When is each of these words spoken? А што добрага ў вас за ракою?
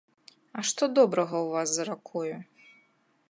А 0.59 0.63
што 0.69 0.83
добрага 0.99 1.35
ў 1.45 1.55
вас 1.55 1.69
за 1.75 1.83
ракою? 1.91 2.35